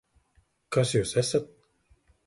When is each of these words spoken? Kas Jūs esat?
Kas 0.77 0.95
Jūs 0.97 1.15
esat? 1.25 1.57